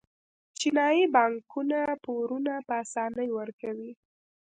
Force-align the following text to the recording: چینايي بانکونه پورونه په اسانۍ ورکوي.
چینايي 0.59 1.05
بانکونه 1.15 1.79
پورونه 2.03 2.53
په 2.67 2.73
اسانۍ 2.83 3.29
ورکوي. 3.37 3.91